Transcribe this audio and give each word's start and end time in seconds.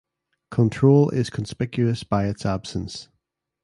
Control 0.49 1.11
is 1.11 1.29
conspicuous 1.29 2.03
by 2.03 2.25
its 2.25 2.43
absence. 2.43 3.07